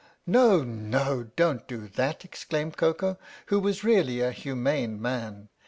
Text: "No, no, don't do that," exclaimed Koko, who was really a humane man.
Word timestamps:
"No, 0.25 0.63
no, 0.63 1.27
don't 1.35 1.67
do 1.67 1.87
that," 1.89 2.25
exclaimed 2.25 2.75
Koko, 2.75 3.19
who 3.45 3.59
was 3.59 3.83
really 3.83 4.19
a 4.19 4.31
humane 4.31 4.99
man. 4.99 5.49